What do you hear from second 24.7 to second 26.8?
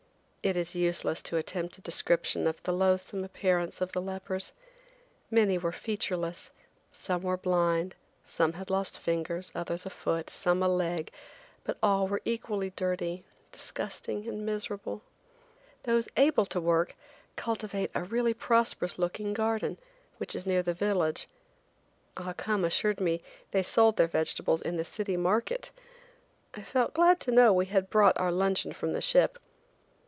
the city market! I